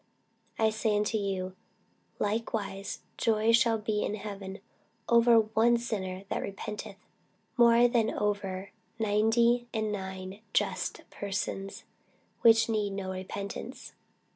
I 0.57 0.71
say 0.71 0.95
unto 0.97 1.19
you, 1.19 1.55
that 2.17 2.23
likewise 2.23 3.01
joy 3.19 3.51
shall 3.51 3.77
be 3.77 4.01
in 4.03 4.15
heaven 4.15 4.57
over 5.07 5.41
one 5.41 5.77
sinner 5.77 6.23
that 6.29 6.41
repenteth, 6.41 6.97
more 7.55 7.87
than 7.87 8.09
over 8.09 8.71
ninety 8.97 9.67
and 9.71 9.91
nine 9.91 10.39
just 10.55 11.01
persons, 11.11 11.83
which 12.41 12.67
need 12.67 12.93
no 12.93 13.11
repentance. 13.11 13.93